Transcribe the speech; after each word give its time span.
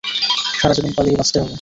সারাজীবন 0.59 0.91
পালিয়ে 0.97 1.17
বাঁচতে 1.17 1.37
হবে। 1.39 1.49